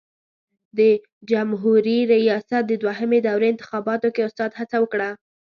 د 0.77 0.79
جمهوري 1.31 1.99
ریاست 2.13 2.61
د 2.67 2.73
دوهمې 2.83 3.19
دورې 3.27 3.47
انتخاباتو 3.51 4.07
کې 4.15 4.21
استاد 4.29 4.51
هڅه 4.59 4.77
وکړه. 4.81 5.09